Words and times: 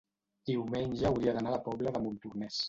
diumenge 0.49 1.05
hauria 1.11 1.35
d'anar 1.37 1.53
a 1.53 1.55
la 1.57 1.61
Pobla 1.69 1.95
de 1.99 2.03
Montornès. 2.09 2.59